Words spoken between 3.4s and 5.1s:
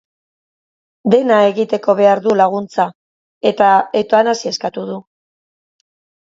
eta eutanasia eskatuta du.